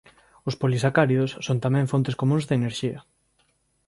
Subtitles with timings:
[0.49, 2.99] Os polisacáridos son tamén fontes comúns de enerxía.